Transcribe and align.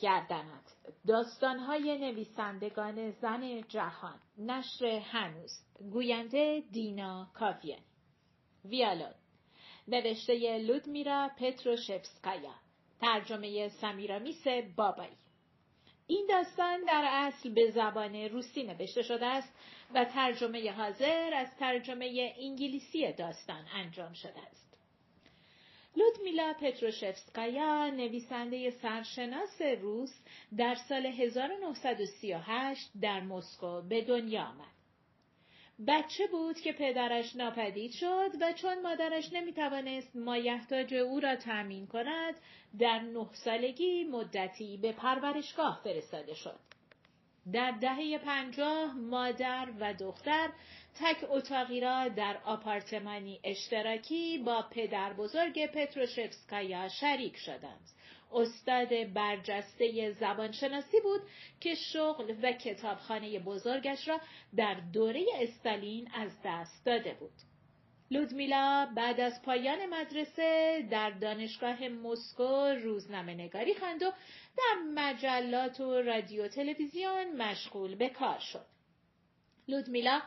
گردنت. 0.00 0.76
داستانهای 1.06 1.98
نویسندگان 1.98 3.10
زن 3.10 3.60
جهان. 3.68 4.20
نشر 4.38 4.86
هنوز. 4.86 5.52
گوینده 5.92 6.62
دینا 6.72 7.30
کاویانی 7.34 7.82
ویالون. 8.64 9.14
نوشته 9.88 10.58
لودمیرا 10.58 11.30
پتروشفسکایا. 11.38 12.54
ترجمه 13.00 13.68
سمیرامیس 13.68 14.46
بابایی. 14.76 15.16
این 16.06 16.26
داستان 16.28 16.84
در 16.84 17.04
اصل 17.10 17.54
به 17.54 17.70
زبان 17.70 18.14
روسی 18.14 18.62
نوشته 18.62 19.02
شده 19.02 19.26
است 19.26 19.52
و 19.94 20.04
ترجمه 20.04 20.72
حاضر 20.72 21.34
از 21.34 21.56
ترجمه 21.58 22.34
انگلیسی 22.38 23.12
داستان 23.12 23.64
انجام 23.74 24.12
شده 24.12 24.40
است. 24.50 24.65
لودمیلا 26.36 26.52
پتروشفسکایا 26.52 27.90
نویسنده 27.90 28.70
سرشناس 28.70 29.62
روس 29.62 30.12
در 30.56 30.74
سال 30.74 31.06
1938 31.06 32.90
در 33.00 33.20
مسکو 33.20 33.82
به 33.82 34.00
دنیا 34.04 34.42
آمد. 34.42 34.76
بچه 35.86 36.26
بود 36.26 36.60
که 36.60 36.72
پدرش 36.72 37.36
ناپدید 37.36 37.92
شد 37.92 38.30
و 38.40 38.52
چون 38.52 38.82
مادرش 38.82 39.32
نمی‌توانست 39.32 40.16
مایحتاج 40.16 40.94
او 40.94 41.20
را 41.20 41.36
تأمین 41.36 41.86
کند 41.86 42.34
در 42.78 42.98
نه 43.00 43.26
سالگی 43.32 44.04
مدتی 44.04 44.76
به 44.76 44.92
پرورشگاه 44.92 45.80
فرستاده 45.84 46.34
شد. 46.34 46.58
در 47.52 47.70
دهه 47.70 48.18
پنجاه 48.18 48.94
مادر 48.94 49.68
و 49.80 49.94
دختر 49.94 50.48
تک 51.00 51.16
اتاقی 51.30 51.80
را 51.80 52.08
در 52.08 52.36
آپارتمانی 52.44 53.40
اشتراکی 53.44 54.38
با 54.38 54.62
پدر 54.70 55.12
بزرگ 55.12 55.66
پتروشفسکایا 55.66 56.88
شریک 56.88 57.36
شدند. 57.36 57.90
استاد 58.32 59.12
برجسته 59.12 60.10
زبانشناسی 60.12 61.00
بود 61.00 61.20
که 61.60 61.74
شغل 61.74 62.34
و 62.42 62.52
کتابخانه 62.52 63.38
بزرگش 63.38 64.08
را 64.08 64.20
در 64.56 64.74
دوره 64.74 65.24
استالین 65.34 66.10
از 66.14 66.30
دست 66.44 66.84
داده 66.84 67.14
بود. 67.14 67.32
لودمیلا 68.10 68.88
بعد 68.96 69.20
از 69.20 69.42
پایان 69.42 69.86
مدرسه 69.86 70.82
در 70.90 71.10
دانشگاه 71.10 71.88
مسکو 71.88 72.66
روزنامه 72.82 73.34
نگاری 73.34 73.74
خواند 73.74 74.02
و 74.02 74.12
در 74.56 74.82
مجلات 74.94 75.80
و 75.80 76.02
رادیو 76.02 76.48
تلویزیون 76.48 77.36
مشغول 77.36 77.94
به 77.94 78.08
کار 78.08 78.38
شد. 78.38 78.66
لودمیلا 79.68 80.20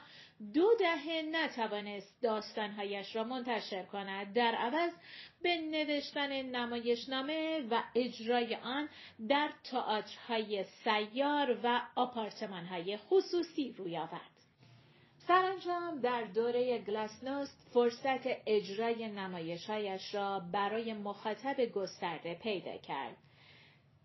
دو 0.53 0.75
دهه 0.79 1.21
نتوانست 1.31 2.21
داستانهایش 2.21 3.15
را 3.15 3.23
منتشر 3.23 3.83
کند. 3.83 4.33
در 4.33 4.55
عوض 4.55 4.93
به 5.41 5.57
نوشتن 5.57 6.41
نمایشنامه 6.41 7.67
و 7.71 7.83
اجرای 7.95 8.55
آن 8.55 8.89
در 9.29 9.49
تئاترهای 9.63 10.65
سیار 10.83 11.57
و 11.63 11.81
آپارتمانهای 11.95 12.97
خصوصی 12.97 13.75
روی 13.77 13.97
آورد. 13.97 14.31
سرانجام 15.27 16.01
در 16.01 16.23
دوره 16.23 16.77
گلاسنوست 16.77 17.69
فرصت 17.73 18.27
اجرای 18.45 19.07
نمایشهایش 19.07 20.15
را 20.15 20.39
برای 20.39 20.93
مخاطب 20.93 21.65
گسترده 21.65 22.35
پیدا 22.35 22.77
کرد. 22.77 23.17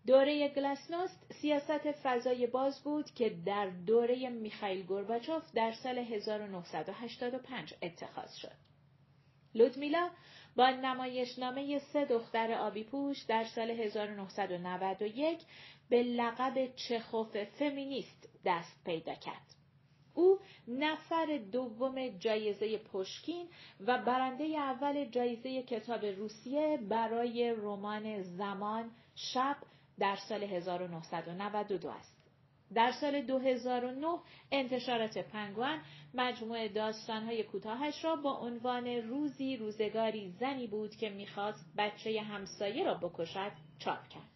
دوره 0.07 0.47
گلاسنوست 0.47 1.33
سیاست 1.33 1.91
فضای 1.91 2.47
باز 2.47 2.83
بود 2.83 3.11
که 3.11 3.29
در 3.45 3.69
دوره 3.69 4.29
میخائیل 4.29 4.85
گورباچوف 4.85 5.51
در 5.53 5.71
سال 5.71 5.97
1985 5.97 7.73
اتخاذ 7.81 8.35
شد. 8.35 8.51
لودمیلا 9.55 10.09
با 10.55 10.69
نمایشنامه 10.69 11.79
سه 11.79 12.05
دختر 12.05 12.51
آبی 12.51 12.83
پوش 12.83 13.21
در 13.21 13.43
سال 13.43 13.71
1991 13.71 15.39
به 15.89 16.03
لقب 16.03 16.75
چخوف 16.75 17.43
فمینیست 17.43 18.29
دست 18.45 18.83
پیدا 18.85 19.15
کرد. 19.15 19.55
او 20.13 20.39
نفر 20.67 21.39
دوم 21.51 22.07
جایزه 22.07 22.77
پشکین 22.77 23.47
و 23.79 23.97
برنده 23.97 24.43
اول 24.43 25.05
جایزه 25.05 25.63
کتاب 25.63 26.05
روسیه 26.05 26.79
برای 26.89 27.55
رمان 27.57 28.21
زمان 28.21 28.91
شب 29.15 29.57
در 29.99 30.15
سال 30.15 30.43
1992 30.43 31.89
است. 31.89 32.15
در 32.73 32.91
سال 32.91 33.21
2009 33.21 34.07
انتشارات 34.51 35.17
پنگوان 35.17 35.81
مجموعه 36.13 36.67
داستانهای 36.67 37.43
کوتاهش 37.43 38.05
را 38.05 38.15
با 38.15 38.37
عنوان 38.37 38.87
روزی 38.87 39.57
روزگاری 39.57 40.31
زنی 40.39 40.67
بود 40.67 40.95
که 40.95 41.09
می‌خواست 41.09 41.65
بچه 41.77 42.21
همسایه 42.21 42.83
را 42.83 42.93
بکشد 42.93 43.51
چاپ 43.79 44.07
کرد. 44.07 44.29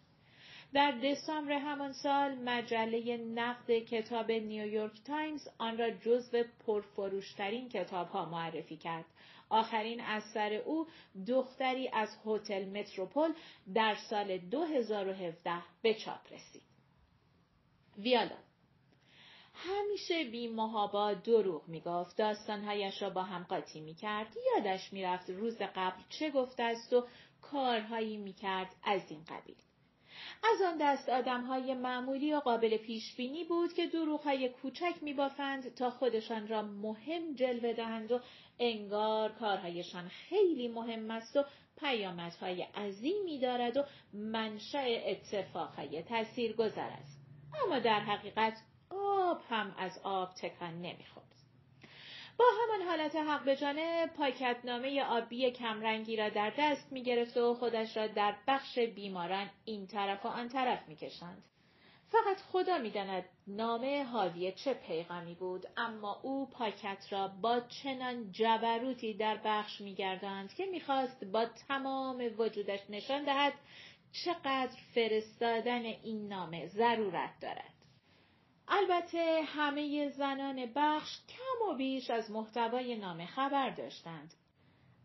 در 0.72 0.90
دسامبر 1.04 1.52
همان 1.52 1.92
سال 1.92 2.34
مجله 2.34 3.16
نقد 3.16 3.78
کتاب 3.78 4.32
نیویورک 4.32 5.02
تایمز 5.04 5.48
آن 5.58 5.78
را 5.78 5.90
جزو 5.90 6.42
پرفروشترین 6.66 7.68
کتاب 7.68 8.08
ها 8.08 8.24
معرفی 8.24 8.76
کرد. 8.76 9.04
آخرین 9.50 10.00
اثر 10.00 10.52
او 10.52 10.86
دختری 11.28 11.88
از 11.88 12.08
هتل 12.26 12.64
متروپول 12.64 13.32
در 13.74 13.94
سال 13.94 14.38
2017 14.38 15.62
به 15.82 15.94
چاپ 15.94 16.32
رسید. 16.32 16.62
ویالا 17.98 18.36
همیشه 19.54 20.24
بی 20.24 20.48
محابا 20.48 21.14
دروغ 21.14 21.68
می‌گفت. 21.68 22.16
داستانهایش 22.16 23.02
را 23.02 23.10
با 23.10 23.22
هم 23.22 23.42
قاطی 23.42 23.80
می‌کرد. 23.80 24.36
یادش 24.56 24.92
می‌رفت 24.92 25.30
روز 25.30 25.58
قبل 25.58 26.02
چه 26.08 26.30
گفته 26.30 26.62
است 26.62 26.92
و 26.92 27.06
کارهایی 27.42 28.16
می‌کرد 28.16 28.76
از 28.82 29.10
این 29.10 29.24
قبیل. 29.24 29.56
از 30.44 30.62
آن 30.62 30.76
دست 30.80 31.08
های 31.48 31.74
معمولی 31.74 32.34
و 32.34 32.40
قابل 32.40 32.76
پیش 32.76 33.16
بینی 33.16 33.44
بود 33.44 33.72
که 33.72 33.88
های 34.24 34.48
کوچک 34.48 34.94
میبافند 35.02 35.74
تا 35.74 35.90
خودشان 35.90 36.48
را 36.48 36.62
مهم 36.62 37.34
جلوه 37.34 37.72
دهند 37.72 38.12
و 38.12 38.20
انگار 38.58 39.32
کارهایشان 39.32 40.08
خیلی 40.08 40.68
مهم 40.68 41.10
است 41.10 41.36
و 41.36 41.44
پیامدهای 41.80 42.62
عظیمی 42.62 43.38
دارد 43.38 43.76
و 43.76 43.84
منشأ 44.12 44.86
اتفاقهای 45.06 46.02
تأثیر 46.02 46.52
گذر 46.52 46.90
است. 46.90 47.20
اما 47.64 47.78
در 47.78 48.00
حقیقت 48.00 48.62
آب 48.90 49.40
هم 49.48 49.74
از 49.78 49.98
آب 50.02 50.34
تکان 50.34 50.74
نمی‌خورد. 50.74 51.29
با 52.40 52.46
همان 52.62 52.88
حالت 52.88 53.16
حق 53.16 53.44
به 53.44 53.56
جانب 53.56 54.06
پاکتنامه 54.06 55.02
آبی 55.04 55.50
کمرنگی 55.50 56.16
را 56.16 56.28
در 56.28 56.52
دست 56.58 56.92
می 56.92 57.16
و 57.36 57.54
خودش 57.54 57.96
را 57.96 58.06
در 58.06 58.34
بخش 58.48 58.78
بیماران 58.78 59.50
این 59.64 59.86
طرف 59.86 60.24
و 60.26 60.28
آن 60.28 60.48
طرف 60.48 60.88
می 60.88 60.96
کشند. 60.96 61.44
فقط 62.08 62.36
خدا 62.52 62.78
می‌داند 62.78 63.24
نامه 63.46 64.04
حاوی 64.04 64.52
چه 64.52 64.74
پیغامی 64.74 65.34
بود 65.34 65.66
اما 65.76 66.20
او 66.22 66.50
پاکت 66.50 67.06
را 67.10 67.28
با 67.28 67.60
چنان 67.60 68.32
جبروتی 68.32 69.14
در 69.14 69.40
بخش 69.44 69.80
میگرداند 69.80 70.54
که 70.54 70.66
می‌خواست 70.66 71.24
با 71.24 71.46
تمام 71.68 72.30
وجودش 72.38 72.80
نشان 72.88 73.24
دهد 73.24 73.52
چقدر 74.24 74.76
فرستادن 74.94 75.84
این 75.84 76.28
نامه 76.28 76.66
ضرورت 76.66 77.40
دارد 77.40 77.79
البته 78.70 79.42
همه 79.46 80.08
زنان 80.08 80.72
بخش 80.76 81.18
کم 81.28 81.70
و 81.70 81.76
بیش 81.76 82.10
از 82.10 82.30
محتوای 82.30 82.96
نامه 82.96 83.26
خبر 83.26 83.70
داشتند. 83.70 84.34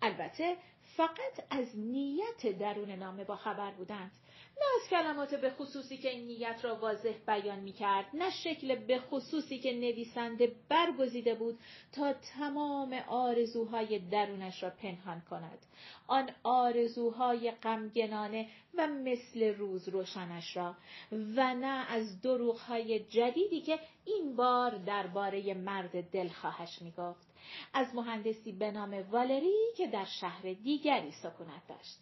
البته 0.01 0.57
فقط 0.97 1.45
از 1.49 1.79
نیت 1.79 2.59
درون 2.59 2.91
نامه 2.91 3.23
با 3.23 3.35
خبر 3.35 3.71
بودند. 3.71 4.11
نه 4.57 4.65
از 4.81 4.89
کلمات 4.89 5.35
به 5.35 5.49
خصوصی 5.49 5.97
که 5.97 6.09
این 6.09 6.27
نیت 6.27 6.59
را 6.63 6.75
واضح 6.75 7.13
بیان 7.27 7.59
می 7.59 7.73
کرد، 7.73 8.05
نه 8.13 8.29
شکل 8.29 8.75
به 8.75 8.99
خصوصی 8.99 9.59
که 9.59 9.73
نویسنده 9.73 10.55
برگزیده 10.69 11.35
بود 11.35 11.59
تا 11.91 12.13
تمام 12.13 12.93
آرزوهای 13.07 13.99
درونش 13.99 14.63
را 14.63 14.69
پنهان 14.69 15.21
کند. 15.29 15.59
آن 16.07 16.29
آرزوهای 16.43 17.51
غمگنانه 17.51 18.49
و 18.77 18.87
مثل 18.87 19.43
روز 19.43 19.89
روشنش 19.89 20.57
را 20.57 20.75
و 21.11 21.53
نه 21.53 21.91
از 21.91 22.21
دروغهای 22.21 22.99
جدیدی 22.99 23.61
که 23.61 23.79
این 24.05 24.35
بار 24.35 24.77
درباره 24.77 25.53
مرد 25.53 26.11
دلخواهش 26.11 26.81
می 26.81 26.91
گفت. 26.91 27.27
از 27.73 27.95
مهندسی 27.95 28.51
به 28.51 28.71
نام 28.71 28.93
والری 29.11 29.71
که 29.77 29.87
در 29.87 30.05
شهر 30.05 30.53
دیگری 30.53 31.11
سکونت 31.11 31.67
داشت. 31.69 31.99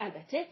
البته 0.00 0.46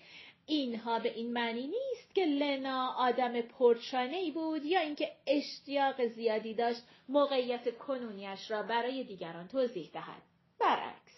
اینها 0.47 0.99
به 0.99 1.15
این 1.15 1.33
معنی 1.33 1.67
نیست 1.67 2.15
که 2.15 2.25
لنا 2.25 2.93
آدم 2.93 3.41
پرچانه 3.41 4.17
ای 4.17 4.31
بود 4.31 4.65
یا 4.65 4.81
اینکه 4.81 5.13
اشتیاق 5.27 6.07
زیادی 6.07 6.55
داشت 6.55 6.83
موقعیت 7.09 7.79
کنونیش 7.79 8.51
را 8.51 8.63
برای 8.63 9.05
دیگران 9.05 9.49
توضیح 9.49 9.91
دهد. 9.93 10.23
برعکس 10.61 11.13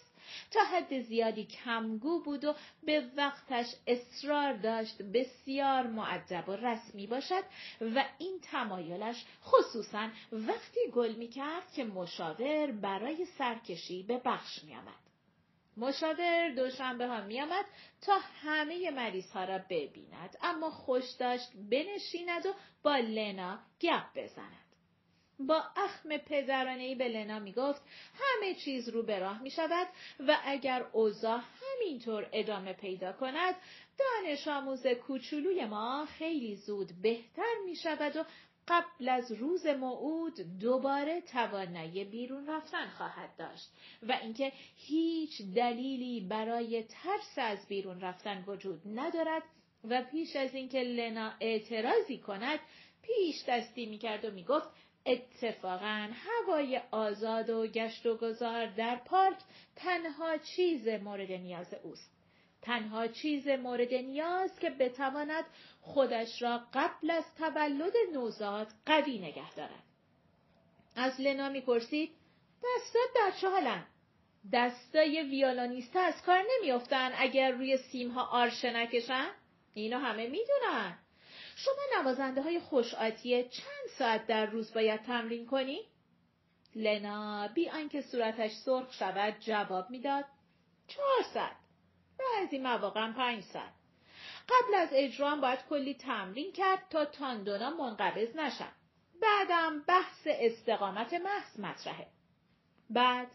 تا 0.51 0.59
حد 0.63 1.01
زیادی 1.01 1.45
کمگو 1.45 2.23
بود 2.23 2.45
و 2.45 2.55
به 2.83 3.03
وقتش 3.17 3.65
اصرار 3.87 4.53
داشت 4.53 5.01
بسیار 5.01 5.87
معدب 5.87 6.49
و 6.49 6.51
رسمی 6.51 7.07
باشد 7.07 7.43
و 7.81 8.05
این 8.17 8.39
تمایلش 8.41 9.25
خصوصا 9.43 10.09
وقتی 10.31 10.79
گل 10.93 11.15
می 11.15 11.27
کرد 11.27 11.71
که 11.75 11.83
مشاور 11.83 12.71
برای 12.71 13.25
سرکشی 13.25 14.03
به 14.03 14.21
بخش 14.25 14.63
می 14.63 14.75
آمد. 14.75 15.04
مشاور 15.77 16.49
دوشنبه 16.49 17.07
ها 17.07 17.21
می 17.21 17.41
آمد 17.41 17.65
تا 18.01 18.17
همه 18.43 18.91
مریض 18.91 19.31
ها 19.31 19.43
را 19.43 19.57
ببیند 19.57 20.37
اما 20.41 20.69
خوش 20.69 21.11
داشت 21.19 21.51
بنشیند 21.69 22.45
و 22.45 22.53
با 22.83 22.97
لنا 22.97 23.59
گپ 23.81 24.03
بزند. 24.15 24.65
با 25.39 25.63
اخم 25.77 26.17
پدرانهی 26.17 26.95
به 26.95 27.07
لنا 27.07 27.39
می 27.39 27.51
گفت 27.51 27.81
همه 28.13 28.53
چیز 28.53 28.89
رو 28.89 29.03
به 29.03 29.19
راه 29.19 29.41
می 29.41 29.51
شود 29.51 29.87
و 30.19 30.37
اگر 30.43 30.85
اوضاع 30.91 31.41
همینطور 31.61 32.29
ادامه 32.33 32.73
پیدا 32.73 33.13
کند 33.13 33.55
دانش 33.99 34.47
آموز 34.47 34.87
کوچولوی 34.87 35.65
ما 35.65 36.05
خیلی 36.05 36.55
زود 36.55 36.91
بهتر 37.01 37.53
می 37.65 37.75
شود 37.75 38.15
و 38.15 38.23
قبل 38.67 39.09
از 39.09 39.31
روز 39.31 39.65
موعود 39.65 40.59
دوباره 40.59 41.21
توانایی 41.21 42.03
بیرون 42.03 42.47
رفتن 42.47 42.87
خواهد 42.87 43.35
داشت 43.37 43.71
و 44.03 44.11
اینکه 44.21 44.51
هیچ 44.75 45.41
دلیلی 45.41 46.21
برای 46.21 46.83
ترس 46.83 47.33
از 47.37 47.67
بیرون 47.67 48.01
رفتن 48.01 48.43
وجود 48.47 48.81
ندارد 48.85 49.43
و 49.89 50.03
پیش 50.11 50.35
از 50.35 50.55
اینکه 50.55 50.79
لنا 50.83 51.31
اعتراضی 51.39 52.17
کند 52.17 52.59
پیش 53.01 53.43
دستی 53.47 53.85
می‌کرد 53.85 54.25
و 54.25 54.31
می‌گفت 54.31 54.69
اتفاقا 55.05 56.09
هوای 56.13 56.81
آزاد 56.91 57.49
و 57.49 57.67
گشت 57.67 58.05
و 58.05 58.17
گذار 58.17 58.65
در 58.65 58.95
پارک 58.95 59.37
تنها 59.75 60.37
چیز 60.37 60.87
مورد 60.87 61.31
نیاز 61.31 61.73
اوست. 61.83 62.14
تنها 62.65 63.07
چیز 63.07 63.47
مورد 63.47 63.93
نیاز 63.93 64.59
که 64.59 64.69
بتواند 64.69 65.45
خودش 65.81 66.41
را 66.41 66.61
قبل 66.73 67.11
از 67.11 67.23
تولد 67.37 67.93
نوزاد 68.13 68.67
قوی 68.85 69.19
نگه 69.19 69.53
دارد. 69.55 69.83
از 70.95 71.21
لنا 71.21 71.49
می‌پرسید 71.49 72.11
دستات 72.63 73.09
در 73.15 73.31
چه 73.41 73.49
حالن؟ 73.49 73.83
دستای 74.53 75.23
ویولونیستا 75.23 75.99
از 75.99 76.21
کار 76.21 76.43
نمیافتن 76.57 77.11
اگر 77.17 77.51
روی 77.51 77.77
سیمها 77.77 78.25
آرشه 78.25 78.71
نکشن؟ 78.71 79.27
اینو 79.73 79.97
همه 79.97 80.27
می‌دونن. 80.27 80.97
شما 81.55 82.01
نوازنده 82.01 82.41
های 82.41 82.59
خوشعاطیه 82.59 83.43
چند 83.43 83.89
ساعت 83.97 84.27
در 84.27 84.45
روز 84.45 84.73
باید 84.73 85.01
تمرین 85.01 85.45
کنی؟ 85.45 85.81
لنا 86.75 87.47
بی 87.47 87.69
آنکه 87.69 88.01
صورتش 88.01 88.51
سرخ 88.51 88.93
شود 88.93 89.39
جواب 89.39 89.89
می‌داد 89.89 90.25
چهار 90.87 91.23
ساعت 91.33 91.64
بعضی 92.19 92.57
مواقع 92.57 93.11
پنج 93.11 93.43
ساعت 93.43 93.73
قبل 94.49 94.75
از 94.75 94.89
اجرام 94.91 95.41
باید 95.41 95.59
کلی 95.69 95.93
تمرین 95.93 96.51
کرد 96.51 96.87
تا 96.89 97.05
تاندونا 97.05 97.69
منقبض 97.69 98.35
نشن. 98.35 98.71
بعدم 99.21 99.81
بحث 99.87 100.27
استقامت 100.27 101.13
محض 101.13 101.59
مطرحه. 101.59 102.07
بعد 102.89 103.27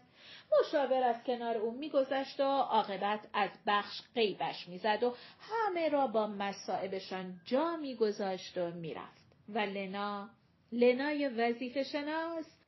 مشاور 0.59 1.03
از 1.03 1.23
کنار 1.23 1.57
او 1.57 1.71
میگذشت 1.71 2.39
و 2.39 2.43
عاقبت 2.43 3.27
از 3.33 3.49
بخش 3.67 4.01
غیبش 4.15 4.67
می‌زد 4.67 5.03
و 5.03 5.15
همه 5.39 5.89
را 5.89 6.07
با 6.07 6.27
مسائبشان 6.27 7.41
جا 7.45 7.75
میگذاشت 7.75 8.57
و 8.57 8.71
می‌رفت. 8.71 9.21
و 9.49 9.59
لنا 9.59 10.29
لنای 10.71 11.27
وظیفه 11.27 11.83
شناس 11.83 12.60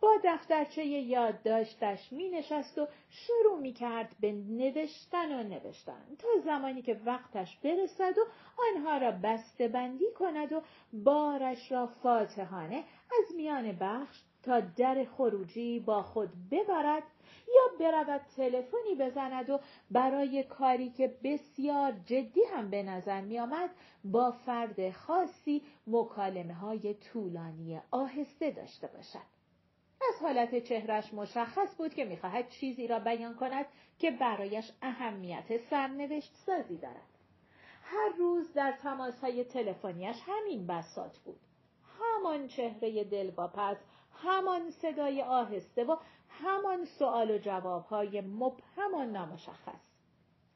با 0.00 0.16
دفترچه 0.24 0.84
یادداشتش 0.84 2.12
می 2.12 2.28
نشست 2.28 2.78
و 2.78 2.88
شروع 3.10 3.60
می 3.60 3.72
کرد 3.72 4.16
به 4.20 4.32
نوشتن 4.32 5.40
و 5.40 5.42
نوشتن 5.42 6.16
تا 6.18 6.28
زمانی 6.44 6.82
که 6.82 7.00
وقتش 7.06 7.56
برسد 7.56 8.18
و 8.18 8.24
آنها 8.70 8.98
را 8.98 9.10
بسته 9.10 9.68
بندی 9.68 10.10
کند 10.18 10.52
و 10.52 10.62
بارش 10.92 11.72
را 11.72 11.86
فاتحانه 11.86 12.84
از 13.18 13.34
میان 13.36 13.72
بخش 13.72 14.22
تا 14.42 14.60
در 14.60 15.04
خروجی 15.04 15.80
با 15.80 16.02
خود 16.02 16.30
ببرد 16.50 17.02
یا 17.48 17.78
برود 17.80 18.20
تلفنی 18.36 18.94
بزند 19.00 19.50
و 19.50 19.60
برای 19.90 20.42
کاری 20.42 20.90
که 20.90 21.14
بسیار 21.24 21.92
جدی 21.92 22.40
هم 22.54 22.70
به 22.70 22.82
نظر 22.82 23.20
می 23.20 23.38
آمد 23.38 23.70
با 24.04 24.30
فرد 24.30 24.90
خاصی 24.90 25.62
مکالمه 25.86 26.54
های 26.54 26.94
طولانی 26.94 27.80
آهسته 27.90 28.50
داشته 28.50 28.86
باشد. 28.86 29.35
از 30.00 30.22
حالت 30.22 30.64
چهرش 30.64 31.14
مشخص 31.14 31.76
بود 31.76 31.94
که 31.94 32.04
می‌خواهد 32.04 32.48
چیزی 32.48 32.86
را 32.86 32.98
بیان 32.98 33.34
کند 33.34 33.66
که 33.98 34.10
برایش 34.10 34.72
اهمیت 34.82 35.56
سرنوشت 35.70 36.34
سازی 36.46 36.76
دارد. 36.76 37.16
هر 37.82 38.08
روز 38.18 38.52
در 38.52 38.72
تماس 38.72 39.20
های 39.20 39.44
تلفنیش 39.44 40.16
همین 40.26 40.66
بسات 40.66 41.18
بود. 41.18 41.40
همان 42.00 42.48
چهره 42.48 43.04
دلواپس، 43.04 43.76
همان 44.12 44.70
صدای 44.70 45.22
آهسته 45.22 45.84
و 45.84 45.96
همان 46.28 46.84
سوال 46.84 47.30
و 47.30 47.38
جوابهای 47.38 48.20
مبهم 48.20 48.94
و 48.94 49.04
نامشخص. 49.04 49.80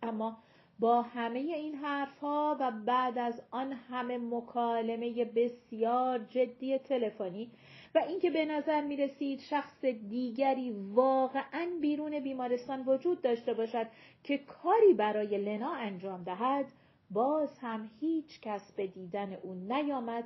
اما 0.03 0.37
با 0.79 1.03
همه 1.03 1.39
این 1.39 1.75
حرفها 1.75 2.57
و 2.61 2.71
بعد 2.71 3.19
از 3.19 3.43
آن 3.51 3.73
همه 3.73 4.19
مکالمه 4.19 5.25
بسیار 5.25 6.19
جدی 6.19 6.79
تلفنی 6.79 7.51
و 7.95 7.99
اینکه 7.99 8.31
به 8.31 8.45
نظر 8.45 8.81
می 8.81 8.97
رسید 8.97 9.41
شخص 9.41 9.85
دیگری 9.85 10.71
واقعا 10.71 11.69
بیرون 11.81 12.21
بیمارستان 12.21 12.85
وجود 12.87 13.23
داشته 13.23 13.55
باشد 13.55 13.87
که 14.25 14.39
کاری 14.39 14.93
برای 14.93 15.39
لنا 15.39 15.73
انجام 15.75 16.23
دهد 16.23 16.73
باز 17.11 17.59
هم 17.59 17.91
هیچ 18.01 18.41
کس 18.41 18.73
به 18.73 18.87
دیدن 18.87 19.33
او 19.33 19.55
نیامد 19.55 20.25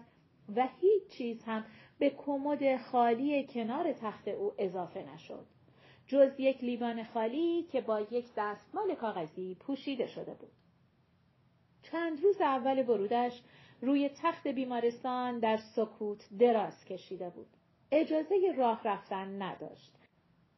و 0.56 0.68
هیچ 0.80 1.08
چیز 1.08 1.42
هم 1.44 1.64
به 1.98 2.10
کمد 2.10 2.76
خالی 2.76 3.46
کنار 3.46 3.92
تخت 3.92 4.28
او 4.28 4.52
اضافه 4.58 5.04
نشد. 5.14 5.46
جز 6.06 6.30
یک 6.38 6.64
لیوان 6.64 7.04
خالی 7.04 7.62
که 7.62 7.80
با 7.80 8.00
یک 8.00 8.26
دستمال 8.36 8.94
کاغذی 8.94 9.54
پوشیده 9.54 10.06
شده 10.06 10.34
بود. 10.34 10.50
چند 11.82 12.22
روز 12.22 12.40
اول 12.40 12.78
ورودش 12.78 13.42
روی 13.84 14.08
تخت 14.08 14.46
بیمارستان 14.46 15.38
در 15.38 15.56
سکوت 15.56 16.28
دراز 16.38 16.84
کشیده 16.84 17.30
بود. 17.30 17.46
اجازه 17.92 18.54
راه 18.56 18.80
رفتن 18.84 19.42
نداشت. 19.42 19.94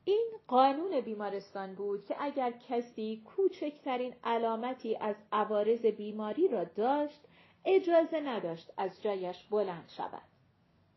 این 0.04 0.30
قانون 0.46 1.00
بیمارستان 1.00 1.74
بود 1.74 2.04
که 2.04 2.16
اگر 2.18 2.50
کسی 2.68 3.22
کوچکترین 3.24 4.14
علامتی 4.24 4.96
از 4.96 5.16
عوارض 5.32 5.86
بیماری 5.86 6.48
را 6.48 6.64
داشت 6.64 7.20
اجازه 7.64 8.20
نداشت 8.20 8.72
از 8.76 9.02
جایش 9.02 9.42
بلند 9.50 9.88
شود. 9.96 10.22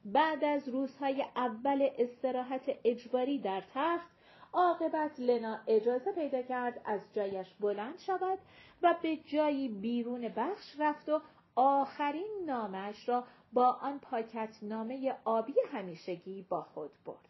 بعد 0.05 0.43
از 0.43 0.69
روزهای 0.69 1.25
اول 1.35 1.89
استراحت 1.97 2.71
اجباری 2.83 3.39
در 3.39 3.63
تخت 3.73 4.07
عاقبت 4.53 5.19
لنا 5.19 5.59
اجازه 5.67 6.11
پیدا 6.11 6.41
کرد 6.41 6.81
از 6.85 6.99
جایش 7.13 7.53
بلند 7.59 7.99
شود 7.99 8.39
و 8.81 8.95
به 9.01 9.17
جایی 9.17 9.67
بیرون 9.67 10.27
بخش 10.27 10.75
رفت 10.79 11.09
و 11.09 11.21
آخرین 11.61 12.43
نامش 12.45 13.09
را 13.09 13.23
با 13.53 13.71
آن 13.71 13.99
پاکت 13.99 14.57
نامه 14.61 15.15
آبی 15.25 15.53
همیشگی 15.71 16.45
با 16.49 16.61
خود 16.61 16.91
برد. 17.05 17.27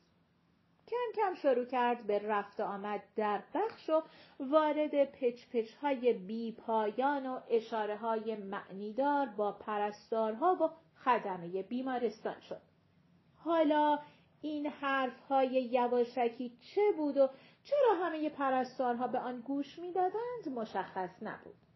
کم 0.87 1.21
کم 1.21 1.33
شروع 1.33 1.65
کرد 1.65 2.07
به 2.07 2.19
رفت 2.19 2.59
آمد 2.59 3.03
در 3.15 3.43
بخش 3.53 3.89
و 3.89 4.03
وارد 4.39 5.03
پچ 5.05 5.73
های 5.81 6.13
بی 6.13 6.51
پایان 6.51 7.27
و 7.27 7.39
اشاره 7.49 7.97
های 7.97 8.35
معنیدار 8.35 9.25
با 9.25 9.51
پرستارها 9.51 10.57
و 10.61 10.69
خدمه 11.03 11.63
بیمارستان 11.63 12.39
شد. 12.39 12.61
حالا 13.35 13.99
این 14.41 14.67
حرف 14.67 15.19
های 15.19 15.63
یواشکی 15.71 16.57
چه 16.61 16.81
بود 16.97 17.17
و 17.17 17.29
چرا 17.63 18.05
همه 18.05 18.29
پرستارها 18.29 19.07
به 19.07 19.19
آن 19.19 19.41
گوش 19.41 19.79
می‌دادند 19.79 20.49
مشخص 20.55 21.09
نبود. 21.21 21.68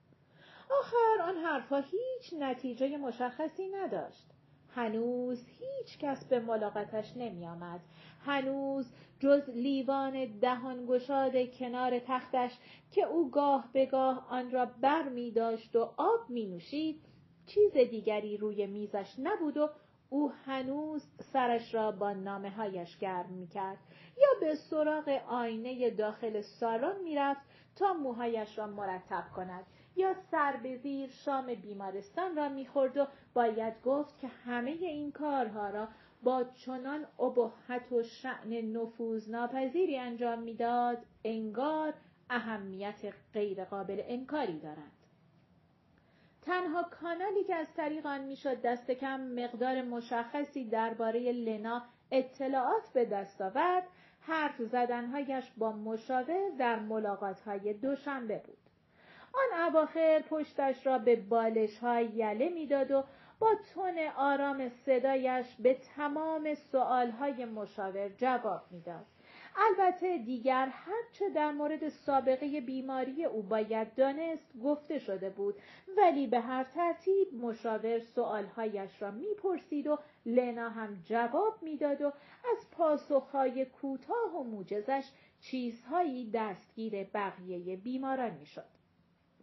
آخر 0.80 1.22
آن 1.24 1.38
حرفها 1.38 1.80
هیچ 1.80 2.34
نتیجه 2.40 2.98
مشخصی 2.98 3.70
نداشت. 3.70 4.28
هنوز 4.76 5.46
هیچ 5.48 5.98
کس 6.00 6.26
به 6.26 6.40
ملاقاتش 6.40 7.18
نمی 7.18 7.48
آمد. 7.48 7.80
هنوز 8.26 8.94
جز 9.20 9.50
لیوان 9.50 10.40
دهانگشاد 10.40 11.58
کنار 11.60 12.00
تختش 12.00 12.58
که 12.92 13.04
او 13.04 13.32
گاه 13.32 13.70
به 13.74 13.86
گاه 13.86 14.28
آن 14.30 14.52
را 14.52 14.66
بر 14.66 15.10
می 15.10 15.32
داشت 15.32 15.76
و 15.76 15.94
آب 15.98 16.30
می 16.30 16.46
نوشید 16.46 17.02
چیز 17.46 17.74
دیگری 17.74 18.38
روی 18.38 18.68
میزش 18.68 19.16
نبود 19.20 19.58
و 19.58 19.70
او 20.10 20.32
هنوز 20.46 21.04
سرش 21.34 21.74
را 21.74 21.92
با 21.92 22.14
نامه 22.14 22.50
هایش 22.50 22.98
گرم 22.98 23.30
می 23.30 23.48
کرد 23.48 23.78
یا 24.18 24.28
به 24.40 24.56
سراغ 24.56 25.22
آینه 25.28 25.90
داخل 25.90 26.42
سالن 26.42 27.02
می 27.04 27.16
رفت 27.16 27.42
تا 27.76 27.94
موهایش 27.94 28.58
را 28.58 28.68
مرتب 28.68 29.24
کند 29.36 29.66
یا 29.96 30.14
سر 30.32 30.56
به 30.64 30.78
زیر 30.78 31.10
شام 31.10 31.46
بیمارستان 31.46 32.36
را 32.36 32.50
می‌خورد 32.50 32.98
و 32.98 33.08
باید 33.34 33.82
گفت 33.82 34.20
که 34.20 34.28
همه 34.28 34.72
این 34.72 35.12
کارها 35.12 35.70
را 35.70 35.88
با 36.24 36.44
چنان 36.44 37.06
ابهت 37.20 37.92
و 37.92 38.04
شعن 38.04 38.54
نفوذ 38.78 39.30
ناپذیری 39.30 39.98
انجام 39.98 40.40
می‌داد 40.40 40.98
انگار 41.24 41.94
اهمیت 42.30 43.14
غیرقابل 43.34 44.02
انکاری 44.08 44.60
دارند. 44.60 44.92
تنها 46.42 46.84
کانالی 46.84 47.44
که 47.44 47.56
از 47.56 47.74
طریق 47.74 48.06
آن 48.06 48.22
می‌شد 48.24 48.62
دست 48.62 48.92
کم 48.92 49.22
مقدار 49.22 49.82
مشخصی 49.82 50.66
درباره 50.70 51.32
لنا 51.32 51.84
اطلاعات 52.12 52.94
به 52.94 53.06
دست 53.06 53.42
آورد 53.42 53.84
حرف 54.22 54.62
زدنهایش 54.62 55.52
با 55.58 55.72
مشاور 55.72 56.50
در 56.60 56.80
ملاقاتهای 56.80 57.74
دوشنبه 57.74 58.44
بود. 58.46 58.63
آن 59.34 59.60
اواخر 59.60 60.24
پشتش 60.30 60.88
را 60.88 60.98
به 60.98 61.16
بالش 61.16 61.78
های 61.78 62.06
یله 62.06 62.50
می‌داد 62.50 62.92
و 62.92 63.04
با 63.40 63.50
تون 63.74 63.98
آرام 64.18 64.70
صدایش 64.70 65.56
به 65.60 65.74
تمام 65.96 66.54
سؤالهای 66.54 67.46
مشاور 67.46 68.10
جواب 68.10 68.62
می‌داد. 68.72 69.06
البته 69.56 70.18
دیگر 70.18 70.68
هرچه 70.72 71.30
در 71.30 71.52
مورد 71.52 71.90
سابقه 71.90 72.62
بیماری 72.62 73.26
او 73.26 73.42
باید 73.42 73.96
دانست 73.96 74.54
گفته 74.64 75.00
شده 75.00 75.30
بود 75.30 75.56
ولی 75.98 76.28
به 76.28 76.40
هر 76.40 76.64
ترتیب 76.64 77.34
مشاور 77.34 78.00
سؤالهایش 78.00 79.02
را 79.02 79.12
می‌پرسید 79.12 79.88
و 79.88 80.00
لنا 80.26 80.70
هم 80.70 81.02
جواب 81.06 81.54
می‌داد 81.62 82.02
و 82.02 82.14
از 82.52 82.72
پاسخهای 82.72 83.66
کوتاه 83.66 84.36
و 84.40 84.44
موجزش 84.44 85.10
چیزهایی 85.40 86.32
دستگیر 86.34 87.04
بقیه 87.04 87.78
بیماران 87.78 88.34
می‌شد 88.34 88.73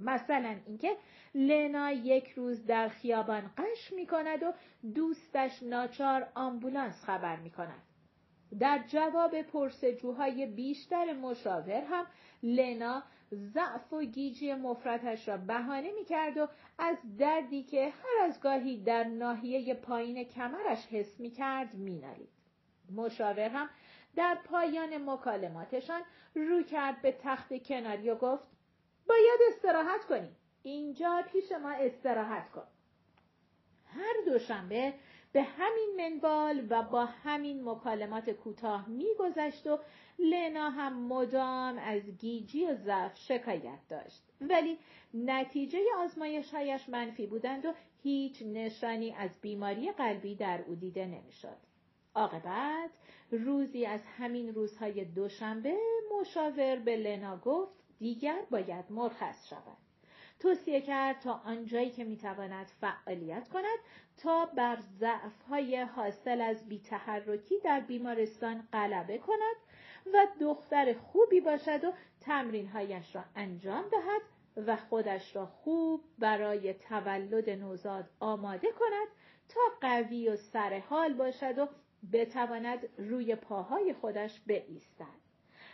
مثلا 0.00 0.56
اینکه 0.66 0.96
لنا 1.34 1.92
یک 1.92 2.30
روز 2.30 2.66
در 2.66 2.88
خیابان 2.88 3.50
قش 3.58 3.92
می 3.92 4.06
کند 4.06 4.42
و 4.42 4.52
دوستش 4.94 5.62
ناچار 5.62 6.28
آمبولانس 6.34 7.04
خبر 7.04 7.36
می 7.36 7.50
کند. 7.50 7.82
در 8.58 8.84
جواب 8.88 9.42
پرسجوهای 9.42 10.46
بیشتر 10.46 11.12
مشاور 11.12 11.82
هم 11.90 12.06
لنا 12.42 13.02
ضعف 13.34 13.92
و 13.92 14.02
گیجی 14.02 14.54
مفرتش 14.54 15.28
را 15.28 15.36
بهانه 15.36 15.90
می 15.98 16.04
کرد 16.04 16.38
و 16.38 16.48
از 16.78 16.96
دردی 17.18 17.62
که 17.62 17.88
هر 17.88 18.24
از 18.24 18.40
گاهی 18.40 18.82
در 18.82 19.04
ناحیه 19.04 19.74
پایین 19.74 20.24
کمرش 20.24 20.86
حس 20.86 21.20
می 21.20 21.30
کرد 21.30 21.74
می 21.74 21.98
نالید. 21.98 22.28
مشاور 22.96 23.48
هم 23.48 23.70
در 24.16 24.38
پایان 24.44 25.10
مکالماتشان 25.10 26.02
رو 26.34 26.62
کرد 26.62 27.02
به 27.02 27.12
تخت 27.22 27.62
کناری 27.62 28.10
و 28.10 28.14
گفت 28.14 28.44
باید 29.08 29.40
استراحت 29.48 30.04
کنی. 30.04 30.28
اینجا 30.62 31.24
پیش 31.32 31.52
ما 31.52 31.70
استراحت 31.70 32.50
کن. 32.50 32.66
هر 33.86 34.14
دوشنبه 34.26 34.94
به 35.32 35.42
همین 35.42 35.90
منوال 35.96 36.66
و 36.70 36.82
با 36.82 37.04
همین 37.04 37.64
مکالمات 37.64 38.30
کوتاه 38.30 38.88
میگذشت 38.88 39.66
و 39.66 39.78
لنا 40.18 40.70
هم 40.70 41.06
مدام 41.06 41.78
از 41.78 42.02
گیجی 42.02 42.66
و 42.66 42.74
ضعف 42.74 43.16
شکایت 43.16 43.78
داشت 43.88 44.22
ولی 44.40 44.78
نتیجه 45.14 45.78
آزمایشهایش 45.98 46.88
منفی 46.88 47.26
بودند 47.26 47.64
و 47.64 47.72
هیچ 48.02 48.42
نشانی 48.42 49.12
از 49.12 49.30
بیماری 49.40 49.92
قلبی 49.92 50.34
در 50.34 50.64
او 50.66 50.74
دیده 50.74 51.06
نمی‌شد 51.06 51.56
عاقبت 52.14 52.90
روزی 53.30 53.86
از 53.86 54.00
همین 54.18 54.54
روزهای 54.54 55.04
دوشنبه 55.04 55.76
مشاور 56.20 56.76
به 56.76 56.96
لنا 56.96 57.36
گفت 57.36 57.72
دیگر 58.00 58.42
باید 58.50 58.84
مرخص 58.90 59.48
شود. 59.48 59.76
توصیه 60.38 60.80
کرد 60.80 61.20
تا 61.20 61.32
آنجایی 61.32 61.90
که 61.90 62.04
می‌تواند 62.04 62.66
فعالیت 62.66 63.48
کند 63.48 63.78
تا 64.16 64.46
بر 64.46 64.78
ضعفهای 64.80 65.76
حاصل 65.76 66.40
از 66.40 66.68
بیتحرکی 66.68 67.54
در 67.64 67.80
بیمارستان 67.80 68.68
غلبه 68.72 69.18
کند 69.18 69.56
و 70.14 70.26
دختر 70.40 70.92
خوبی 70.92 71.40
باشد 71.40 71.84
و 71.84 71.92
تمرینهایش 72.20 73.14
را 73.14 73.24
انجام 73.36 73.84
دهد 73.88 74.22
و 74.66 74.76
خودش 74.76 75.36
را 75.36 75.46
خوب 75.46 76.04
برای 76.18 76.74
تولد 76.74 77.50
نوزاد 77.50 78.10
آماده 78.20 78.68
کند 78.72 79.08
تا 79.48 79.60
قوی 79.80 80.28
و 80.28 80.36
سرحال 80.36 81.14
باشد 81.14 81.58
و 81.58 81.68
بتواند 82.12 82.88
روی 82.98 83.34
پاهای 83.34 83.92
خودش 83.92 84.40
بایستد. 84.40 85.19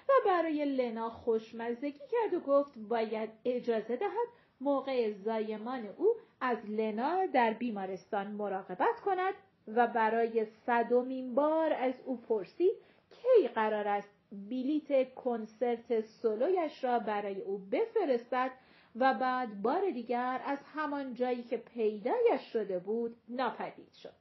و 0.08 0.12
برای 0.26 0.64
لنا 0.64 1.10
خوشمزگی 1.10 1.98
کرد 2.10 2.34
و 2.34 2.40
گفت 2.40 2.78
باید 2.78 3.30
اجازه 3.44 3.96
دهد 3.96 4.28
موقع 4.60 5.12
زایمان 5.12 5.86
او 5.96 6.14
از 6.40 6.58
لنا 6.70 7.26
در 7.26 7.52
بیمارستان 7.52 8.26
مراقبت 8.26 9.00
کند 9.04 9.34
و 9.66 9.86
برای 9.86 10.44
صدومین 10.66 11.34
بار 11.34 11.72
از 11.72 11.94
او 12.04 12.16
پرسید 12.16 12.74
کی 13.10 13.48
قرار 13.48 13.88
است 13.88 14.08
بلیت 14.32 15.14
کنسرت 15.14 16.00
سولویش 16.00 16.84
را 16.84 16.98
برای 16.98 17.40
او 17.40 17.58
بفرستد 17.58 18.50
و 18.96 19.14
بعد 19.14 19.62
بار 19.62 19.90
دیگر 19.90 20.40
از 20.44 20.58
همان 20.74 21.14
جایی 21.14 21.42
که 21.42 21.56
پیدایش 21.56 22.40
شده 22.52 22.78
بود 22.78 23.16
ناپدید 23.28 23.92
شد. 23.92 24.12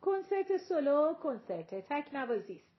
کنسرت 0.00 0.56
سولو 0.56 1.14
کنسرت 1.14 1.74
تکنوازی 1.88 2.54
است. 2.54 2.69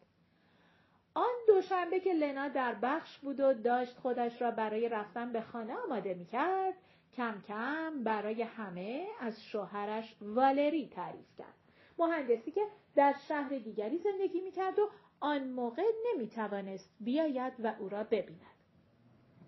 آن 1.13 1.33
دوشنبه 1.47 1.99
که 1.99 2.13
لنا 2.13 2.47
در 2.47 2.75
بخش 2.81 3.17
بود 3.17 3.39
و 3.39 3.53
داشت 3.53 3.97
خودش 3.97 4.41
را 4.41 4.51
برای 4.51 4.89
رفتن 4.89 5.31
به 5.31 5.41
خانه 5.41 5.73
آماده 5.75 6.13
می 6.13 6.25
کرد 6.25 6.73
کم 7.13 7.41
کم 7.47 8.03
برای 8.03 8.41
همه 8.41 9.07
از 9.19 9.43
شوهرش 9.43 10.15
والری 10.21 10.89
تعریف 10.95 11.37
کرد. 11.37 11.55
مهندسی 11.99 12.51
که 12.51 12.61
در 12.95 13.15
شهر 13.27 13.49
دیگری 13.49 13.97
زندگی 13.97 14.41
می 14.41 14.51
کرد 14.51 14.79
و 14.79 14.89
آن 15.19 15.47
موقع 15.47 15.83
نمی 16.05 16.27
توانست 16.27 16.95
بیاید 16.99 17.53
و 17.59 17.73
او 17.79 17.89
را 17.89 18.03
ببیند. 18.03 18.41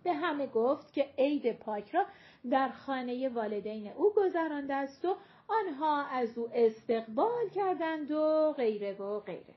به 0.03 0.13
همه 0.13 0.47
گفت 0.47 0.93
که 0.93 1.09
عید 1.17 1.59
پاک 1.59 1.91
را 1.91 2.05
در 2.49 2.69
خانه 2.69 3.29
والدین 3.29 3.91
او 3.91 4.13
گذرانده 4.13 4.73
است 4.73 5.05
و 5.05 5.15
آنها 5.47 6.05
از 6.05 6.37
او 6.37 6.49
استقبال 6.53 7.49
کردند 7.49 8.11
و 8.11 8.53
غیره 8.57 8.93
و 8.93 9.19
غیره. 9.19 9.55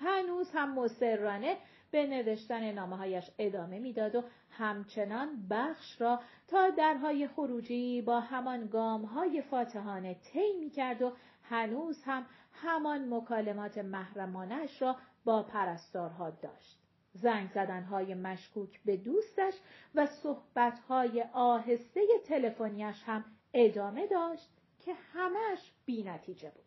هنوز 0.00 0.50
هم 0.54 0.74
مصرانه 0.74 1.56
به 1.90 2.06
نوشتن 2.06 2.72
نامه 2.72 3.22
ادامه 3.38 3.78
می‌داد 3.78 4.14
و 4.14 4.22
همچنان 4.50 5.46
بخش 5.50 6.00
را 6.00 6.20
تا 6.48 6.70
درهای 6.70 7.28
خروجی 7.28 8.02
با 8.02 8.20
همان 8.20 8.66
گام 8.66 9.04
های 9.04 9.42
فاتحانه 9.42 10.14
طی 10.14 10.52
می 10.60 10.70
کرد 10.70 11.02
و 11.02 11.12
هنوز 11.42 12.02
هم 12.04 12.26
همان 12.52 13.14
مکالمات 13.14 13.78
محرمانش 13.78 14.82
را 14.82 14.96
با 15.24 15.42
پرستارها 15.42 16.30
داشت. 16.30 16.80
زنگ 17.12 17.50
زدنهای 17.50 18.14
مشکوک 18.14 18.80
به 18.84 18.96
دوستش 18.96 19.54
و 19.94 20.06
صحبتهای 20.06 21.24
آهسته 21.32 22.00
تلفنیش 22.26 23.02
هم 23.06 23.24
ادامه 23.54 24.06
داشت 24.06 24.48
که 24.84 24.94
همش 25.12 25.72
بی 25.84 26.02
نتیجه 26.02 26.50
بود. 26.50 26.64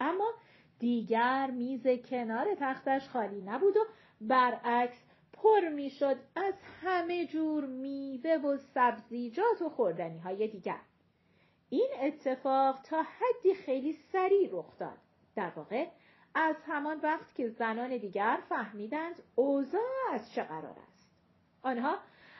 اما 0.00 0.32
دیگر 0.80 1.50
میز 1.50 1.86
کنار 1.86 2.46
تختش 2.60 3.08
خالی 3.08 3.40
نبود 3.40 3.76
و 3.76 3.84
برعکس 4.20 5.04
پر 5.32 5.68
می‌شد 5.68 6.16
از 6.36 6.54
همه 6.82 7.26
جور 7.26 7.66
میوه 7.66 8.30
و 8.30 8.56
سبزیجات 8.56 9.62
و 9.62 9.68
خوردنی 9.68 10.18
های 10.18 10.48
دیگر. 10.48 10.80
این 11.68 11.88
اتفاق 12.00 12.82
تا 12.82 13.02
حدی 13.02 13.54
خیلی 13.54 13.92
سریع 13.92 14.48
رخ 14.52 14.78
داد. 14.78 14.98
در 15.36 15.50
واقع 15.56 15.86
از 16.34 16.56
همان 16.66 17.00
وقت 17.00 17.34
که 17.34 17.48
زنان 17.48 17.96
دیگر 17.96 18.38
فهمیدند 18.48 19.22
اوضاع 19.34 19.80
از 20.12 20.32
چه 20.32 20.42
قرار 20.42 20.76
است. 20.88 21.10
آنها 21.62 21.98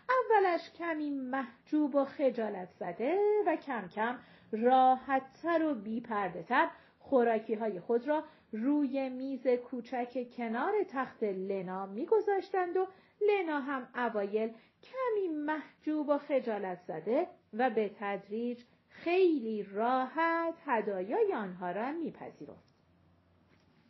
اولش 0.08 0.70
کمی 0.70 1.10
محجوب 1.10 1.94
و 1.94 2.04
خجالت 2.04 2.68
زده 2.70 3.18
و 3.46 3.56
کم 3.56 3.88
کم 3.88 4.18
راحتتر 4.52 5.64
و 5.64 5.74
بیپرده 5.74 6.42
تر 6.42 6.70
خوراکی 7.00 7.54
های 7.54 7.80
خود 7.80 8.08
را 8.08 8.24
روی 8.52 9.08
میز 9.08 9.46
کوچک 9.46 10.26
کنار 10.36 10.72
تخت 10.88 11.22
لنا 11.22 11.86
میگذاشتند 11.86 12.76
و 12.76 12.86
لنا 13.28 13.60
هم 13.60 13.88
اوایل 13.94 14.52
کمی 14.82 15.28
محجوب 15.28 16.08
و 16.08 16.18
خجالت 16.18 16.80
زده 16.80 17.26
و 17.52 17.70
به 17.70 17.90
تدریج 17.98 18.62
خیلی 18.88 19.62
راحت 19.62 20.54
هدایای 20.66 21.32
آنها 21.34 21.70
را 21.70 21.92
میپذیرفت. 21.92 22.74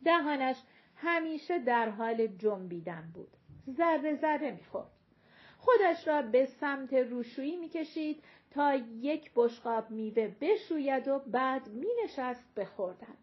دهانش 0.05 0.63
همیشه 0.95 1.59
در 1.59 1.89
حال 1.89 2.27
جنبیدن 2.27 3.11
بود. 3.13 3.37
ذره 3.69 4.15
ذره 4.15 4.51
می‌خورد. 4.51 4.91
خودش 5.57 6.07
را 6.07 6.21
به 6.21 6.45
سمت 6.45 6.93
روشویی 6.93 7.57
می‌کشید 7.57 8.23
تا 8.51 8.75
یک 8.99 9.31
بشقاب 9.35 9.91
میوه 9.91 10.35
بشوید 10.41 11.07
و 11.07 11.19
بعد 11.19 11.69
مینشست 11.69 12.55
به 12.55 12.65
خوردن. 12.65 13.17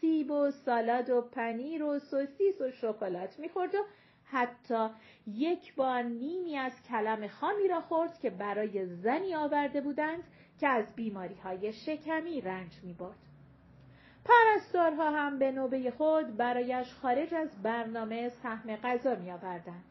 سیب 0.00 0.30
و 0.30 0.50
سالاد 0.50 1.10
و 1.10 1.20
پنیر 1.20 1.82
و 1.84 1.98
سوسیس 1.98 2.60
و 2.60 2.70
شکلات 2.70 3.38
می‌خورد 3.38 3.74
و 3.74 3.84
حتی 4.24 4.88
یک 5.26 5.74
بار 5.74 6.02
نیمی 6.02 6.56
از 6.56 6.82
کلم 6.82 7.28
خامی 7.28 7.68
را 7.68 7.80
خورد 7.80 8.18
که 8.18 8.30
برای 8.30 8.86
زنی 8.86 9.34
آورده 9.34 9.80
بودند 9.80 10.22
که 10.60 10.68
از 10.68 10.94
بیماری 10.94 11.34
های 11.34 11.72
شکمی 11.72 12.40
رنج 12.40 12.72
می 12.82 12.92
برد. 12.92 13.18
پرستارها 14.24 15.10
هم 15.10 15.38
به 15.38 15.52
نوبه 15.52 15.90
خود 15.90 16.36
برایش 16.36 16.94
خارج 16.94 17.34
از 17.34 17.62
برنامه 17.62 18.28
سهم 18.28 18.76
غذا 18.76 19.14
می 19.14 19.30
آوردند. 19.30 19.84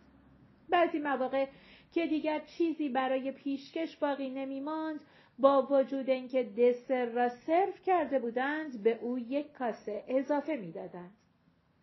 بعضی 0.70 1.00
مواقع 1.00 1.48
که 1.94 2.08
دیگر 2.08 2.40
چیزی 2.40 2.90
برای 2.90 3.32
پیشکش 3.32 3.98
باقی 3.98 4.30
نمی 4.30 4.60
ماند 4.60 5.00
با 5.40 5.68
وجود 5.72 6.10
اینکه 6.10 6.44
دسر 6.44 7.06
را 7.06 7.30
سرو 7.30 7.72
کرده 7.86 8.20
بودند 8.20 8.84
به 8.84 9.00
او 9.02 9.20
یک 9.20 9.54
کاسه 9.54 10.04
اضافه 10.08 10.56
می‌دادند. 10.56 11.14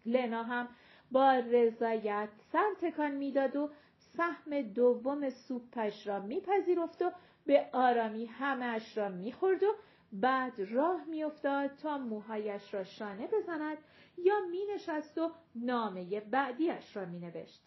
لنا 0.06 0.42
هم 0.42 0.68
با 1.10 1.32
رضایت 1.32 2.28
سر 2.52 2.74
تکان 2.80 3.10
می‌داد 3.10 3.56
و 3.56 3.70
سهم 4.16 4.62
دوم 4.62 5.30
سوپش 5.30 6.06
را 6.06 6.20
میپذیرفت 6.20 7.02
و 7.02 7.10
به 7.46 7.66
آرامی 7.72 8.26
همهاش 8.26 8.98
را 8.98 9.08
می‌خورد 9.08 9.62
و 9.62 9.74
بعد 10.12 10.60
راه 10.60 11.04
میافتاد 11.04 11.76
تا 11.76 11.98
موهایش 11.98 12.74
را 12.74 12.84
شانه 12.84 13.26
بزند 13.26 13.78
یا 14.18 14.34
مینشست 14.50 15.18
و 15.18 15.30
نامه 15.54 16.20
بعدیش 16.20 16.96
را 16.96 17.04
مینوشت. 17.04 17.62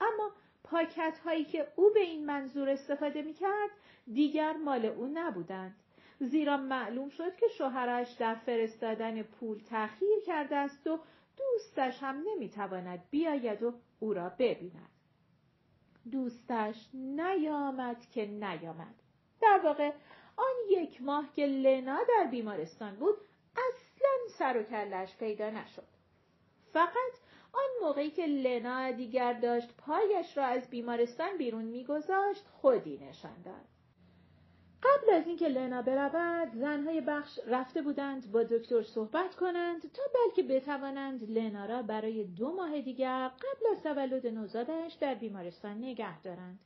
اما 0.00 0.30
پاکت 0.70 1.18
هایی 1.24 1.44
که 1.44 1.66
او 1.76 1.90
به 1.94 2.00
این 2.00 2.26
منظور 2.26 2.68
استفاده 2.68 3.22
می‌کرد 3.22 3.70
دیگر 4.12 4.52
مال 4.52 4.84
او 4.84 5.10
نبودند. 5.14 5.76
زیرا 6.20 6.56
معلوم 6.56 7.08
شد 7.08 7.36
که 7.36 7.46
شوهرش 7.48 8.12
در 8.12 8.34
فرستادن 8.34 9.22
پول 9.22 9.58
تأخیر 9.58 10.20
کرده 10.26 10.56
است 10.56 10.86
و 10.86 10.98
دوستش 11.36 12.02
هم 12.02 12.24
نمی‌تواند 12.26 13.04
بیاید 13.10 13.62
و 13.62 13.74
او 14.00 14.14
را 14.14 14.28
ببیند. 14.28 14.90
دوستش 16.12 16.88
نیامد 16.94 18.10
که 18.10 18.26
نیامد. 18.26 18.94
در 19.40 19.60
واقع 19.64 19.92
آن 20.36 20.54
یک 20.70 21.02
ماه 21.02 21.32
که 21.36 21.46
لنا 21.46 21.98
در 22.08 22.26
بیمارستان 22.30 22.96
بود 22.96 23.16
اصلا 23.52 24.38
سر 24.38 24.60
و 24.60 24.62
کلش 24.62 25.16
پیدا 25.16 25.50
نشد. 25.50 25.88
فقط 26.72 27.12
آن 27.52 27.86
موقعی 27.86 28.10
که 28.10 28.26
لنا 28.26 28.90
دیگر 28.90 29.32
داشت 29.32 29.68
پایش 29.76 30.36
را 30.36 30.44
از 30.44 30.70
بیمارستان 30.70 31.36
بیرون 31.38 31.64
میگذاشت 31.64 32.44
خودی 32.52 32.98
نشان 32.98 33.42
داد 33.44 33.64
قبل 34.82 35.12
از 35.14 35.26
اینکه 35.26 35.48
لنا 35.48 35.82
برود 35.82 36.48
زنهای 36.54 37.00
بخش 37.00 37.38
رفته 37.46 37.82
بودند 37.82 38.32
با 38.32 38.42
دکتر 38.42 38.82
صحبت 38.82 39.34
کنند 39.34 39.92
تا 39.92 40.02
بلکه 40.14 40.42
بتوانند 40.42 41.30
لنا 41.30 41.66
را 41.66 41.82
برای 41.82 42.24
دو 42.24 42.52
ماه 42.52 42.80
دیگر 42.80 43.28
قبل 43.28 43.66
از 43.72 43.82
تولد 43.82 44.26
نوزادش 44.26 44.92
در 45.00 45.14
بیمارستان 45.14 45.78
نگه 45.78 46.22
دارند. 46.22 46.58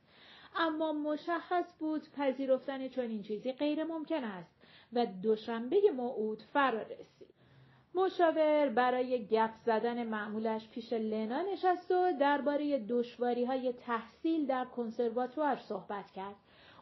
اما 0.55 0.93
مشخص 0.93 1.65
بود 1.79 2.11
پذیرفتن 2.11 2.87
چنین 2.87 3.23
چیزی 3.23 3.51
غیر 3.51 3.83
ممکن 3.83 4.23
است 4.23 4.55
و 4.93 5.05
دوشنبه 5.05 5.91
موعود 5.95 6.43
فرا 6.53 6.81
رسید 6.81 7.14
مشاور 7.95 8.69
برای 8.69 9.25
گپ 9.25 9.49
زدن 9.65 10.03
معمولش 10.03 10.69
پیش 10.69 10.93
لنا 10.93 11.41
نشست 11.41 11.91
و 11.91 12.11
درباره 12.19 12.79
دشواری 12.79 13.45
های 13.45 13.73
تحصیل 13.73 14.45
در 14.45 14.65
کنسرواتوار 14.65 15.55
صحبت 15.55 16.11
کرد. 16.11 16.35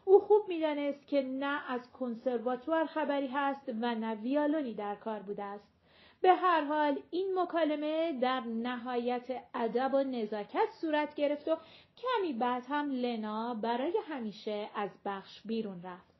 او 0.04 0.20
خوب 0.20 0.42
می‌دانست 0.48 1.06
که 1.06 1.22
نه 1.22 1.70
از 1.72 1.92
کنسرواتوار 1.92 2.86
خبری 2.86 3.26
هست 3.26 3.68
و 3.68 3.94
نه 3.94 4.14
ویالونی 4.14 4.74
در 4.74 4.94
کار 4.94 5.20
بوده 5.20 5.42
است. 5.42 5.68
به 6.20 6.32
هر 6.32 6.64
حال 6.64 6.98
این 7.10 7.38
مکالمه 7.38 8.18
در 8.20 8.40
نهایت 8.40 9.42
ادب 9.54 9.94
و 9.94 10.02
نزاکت 10.02 10.68
صورت 10.80 11.14
گرفت 11.14 11.48
و 11.48 11.56
کمی 11.96 12.32
بعد 12.32 12.64
هم 12.68 12.90
لنا 12.90 13.54
برای 13.54 13.92
همیشه 14.08 14.68
از 14.74 14.90
بخش 15.04 15.40
بیرون 15.44 15.82
رفت. 15.82 16.13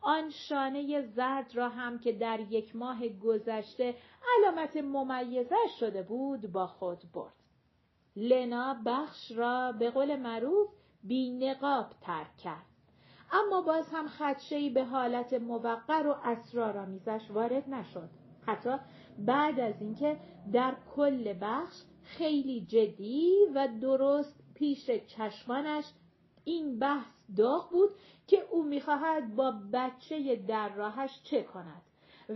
آن 0.00 0.30
شانه 0.30 1.02
زرد 1.02 1.56
را 1.56 1.68
هم 1.68 1.98
که 1.98 2.12
در 2.12 2.40
یک 2.40 2.76
ماه 2.76 3.08
گذشته 3.08 3.94
علامت 4.38 4.76
ممیزه 4.76 5.56
شده 5.80 6.02
بود 6.02 6.52
با 6.52 6.66
خود 6.66 6.98
برد. 7.14 7.34
لنا 8.16 8.76
بخش 8.86 9.32
را 9.32 9.72
به 9.72 9.90
قول 9.90 10.16
معروف 10.16 10.68
بی 11.02 11.30
نقاب 11.30 11.86
ترک 12.00 12.36
کرد. 12.36 12.66
اما 13.32 13.60
باز 13.60 13.88
هم 13.92 14.08
خدشهی 14.08 14.70
به 14.70 14.84
حالت 14.84 15.32
موقر 15.32 16.06
و 16.06 16.16
اسرارآمیزش 16.24 17.30
وارد 17.30 17.68
نشد. 17.68 18.08
حتی 18.46 18.76
بعد 19.18 19.60
از 19.60 19.74
اینکه 19.80 20.16
در 20.52 20.74
کل 20.96 21.34
بخش 21.40 21.76
خیلی 22.02 22.66
جدی 22.66 23.32
و 23.54 23.68
درست 23.80 24.40
پیش 24.54 24.90
چشمانش 24.90 25.84
این 26.44 26.78
بحث 26.78 27.14
داغ 27.36 27.70
بود 27.70 27.90
که 28.26 28.46
او 28.50 28.62
می‌خواهد 28.62 29.36
با 29.36 29.54
بچه 29.72 30.36
در 30.36 30.68
راهش 30.68 31.20
چه 31.22 31.42
کند 31.42 31.82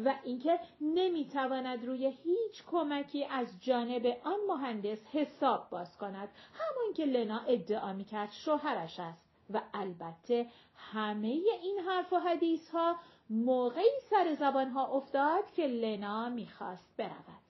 و 0.05 0.15
اینکه 0.25 0.61
نمی‌تواند 0.81 1.87
روی 1.87 2.07
هیچ 2.07 2.65
کمکی 2.67 3.25
از 3.25 3.47
جانب 3.61 4.07
آن 4.25 4.39
مهندس 4.49 5.07
حساب 5.07 5.71
باز 5.71 5.99
کند. 5.99 6.29
همان 6.53 6.95
که 6.95 7.05
لنا 7.05 7.39
ادعا 7.39 7.93
می‌کرد 7.93 8.31
شوهرش 8.31 9.01
است 9.01 9.25
و 9.51 9.63
البته 9.75 10.51
همه 10.77 11.29
این 11.63 11.79
حرف 11.79 12.13
و 12.13 12.19
حدیث 12.19 12.71
ها 12.71 12.97
موقعی 13.31 14.01
سر 14.11 14.35
زبان 14.35 14.71
ها 14.71 14.87
افتاد 14.87 15.51
که 15.57 15.67
لنا 15.67 16.29
می‌خواست 16.29 16.95
برود. 16.97 17.45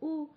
او 0.00 0.30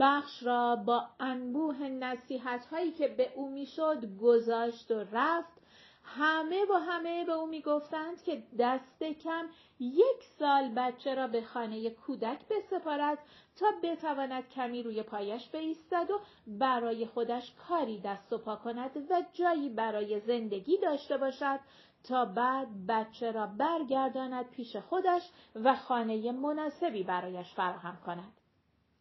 بخش 0.00 0.42
را 0.42 0.76
با 0.76 1.08
انبوه 1.20 1.82
نصیحت 1.82 2.66
هایی 2.66 2.92
که 2.92 3.08
به 3.08 3.32
او 3.34 3.50
می‌شد 3.50 4.18
گذاشت 4.20 4.90
و 4.90 5.04
رفت 5.12 5.58
همه 6.04 6.66
با 6.66 6.78
همه 6.78 7.24
به 7.24 7.32
او 7.32 7.46
می‌گفتند 7.46 8.22
که 8.22 8.42
دست 8.58 9.04
کم 9.04 9.46
یک 9.80 10.24
سال 10.38 10.68
بچه 10.68 11.14
را 11.14 11.26
به 11.26 11.42
خانه 11.42 11.90
کودک 11.90 12.38
بسپارد 12.48 13.18
تا 13.56 13.66
بتواند 13.82 14.48
کمی 14.48 14.82
روی 14.82 15.02
پایش 15.02 15.48
بایستد 15.48 16.10
و 16.10 16.20
برای 16.46 17.06
خودش 17.06 17.52
کاری 17.68 18.00
دست 18.00 18.32
و 18.32 18.38
پا 18.38 18.56
کند 18.56 18.90
و 19.10 19.22
جایی 19.32 19.68
برای 19.68 20.20
زندگی 20.20 20.76
داشته 20.76 21.16
باشد 21.16 21.60
تا 22.04 22.24
بعد 22.24 22.86
بچه 22.86 23.32
را 23.32 23.46
برگرداند 23.46 24.50
پیش 24.50 24.76
خودش 24.76 25.30
و 25.54 25.76
خانه 25.76 26.32
مناسبی 26.32 27.02
برایش 27.02 27.54
فراهم 27.54 27.98
کند. 28.06 28.32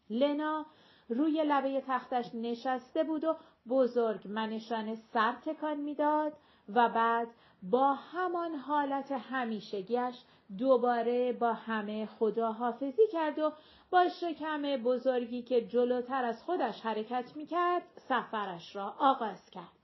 لنا 0.09 0.65
روی 1.09 1.43
لبه 1.43 1.83
تختش 1.87 2.25
نشسته 2.35 3.03
بود 3.03 3.23
و 3.23 3.35
بزرگ 3.69 4.27
منشان 4.27 4.95
سر 4.95 5.33
تکان 5.45 5.77
می‌داد 5.77 6.33
و 6.69 6.89
بعد 6.89 7.27
با 7.63 7.93
همان 7.93 8.55
حالت 8.55 9.11
همیشگیش 9.11 10.15
دوباره 10.57 11.33
با 11.33 11.53
همه 11.53 12.05
خداحافظی 12.05 13.07
کرد 13.11 13.39
و 13.39 13.51
با 13.89 14.09
شکم 14.09 14.61
بزرگی 14.61 15.41
که 15.41 15.67
جلوتر 15.67 16.25
از 16.25 16.43
خودش 16.43 16.81
حرکت 16.81 17.35
می‌کرد 17.35 17.83
سفرش 17.95 18.75
را 18.75 18.95
آغاز 18.99 19.49
کرد. 19.49 19.77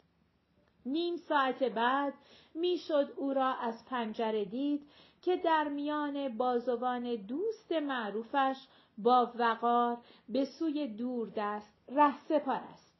نیم 0.85 1.17
ساعت 1.17 1.63
بعد 1.63 2.13
می‌شد 2.55 3.13
او 3.15 3.33
را 3.33 3.53
از 3.53 3.85
پنجره 3.85 4.45
دید 4.45 4.87
که 5.21 5.35
در 5.35 5.67
میان 5.67 6.37
بازوان 6.37 7.15
دوست 7.15 7.71
معروفش 7.71 8.67
با 8.97 9.31
وقار 9.35 9.97
به 10.29 10.45
سوی 10.45 10.87
دور 10.87 11.29
دست 11.35 11.73
ره 11.87 12.49
است. 12.49 12.93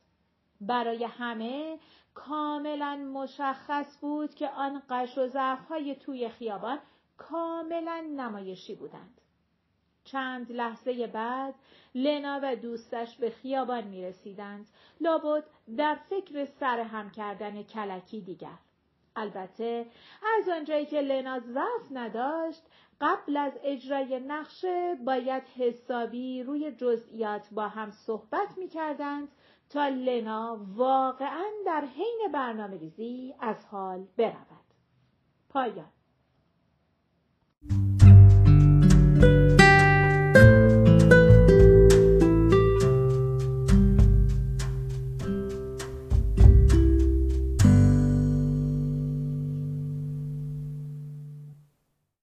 برای 0.62 1.04
همه 1.04 1.80
کاملا 2.14 2.96
مشخص 2.96 3.98
بود 4.02 4.36
که 4.36 4.50
آن 4.50 4.82
قش 4.90 5.18
و 5.18 5.56
های 5.70 5.96
توی 5.96 6.30
خیابان 6.30 6.80
کاملا 7.18 8.04
نمایشی 8.16 8.76
بودند. 8.76 9.22
چند 10.04 10.52
لحظه 10.52 11.08
بعد 11.08 11.56
لنا 11.96 12.40
و 12.44 12.56
دوستش 12.56 13.18
به 13.18 13.30
خیابان 13.30 13.84
می 13.84 14.04
رسیدند. 14.04 14.68
لابد 15.02 15.44
در 15.78 15.96
فکر 16.10 16.46
سر 16.46 16.80
هم 16.80 17.12
کردن 17.12 17.64
کلکی 17.64 18.22
دیگر. 18.22 18.58
البته 19.16 19.86
از 20.38 20.50
آنجایی 20.50 20.86
که 20.86 21.02
لنا 21.02 21.40
ضعف 21.40 21.92
نداشت 21.92 22.62
قبل 23.04 23.38
از 23.38 23.54
اجرای 23.64 24.20
نقشه 24.20 24.96
باید 25.06 25.44
حسابی 25.44 26.44
روی 26.44 26.72
جزئیات 26.72 27.48
با 27.52 27.68
هم 27.68 27.92
صحبت 27.92 28.58
می 28.58 28.68
کردند 28.68 29.28
تا 29.70 29.88
لنا 29.88 30.66
واقعا 30.76 31.46
در 31.66 31.86
حین 31.86 32.32
برنامه 32.34 32.78
ریزی 32.78 33.36
از 33.40 33.66
حال 33.66 34.08
برود. 34.18 34.64
پایان 35.50 35.92